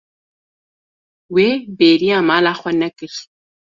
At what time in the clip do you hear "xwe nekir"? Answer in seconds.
2.61-3.13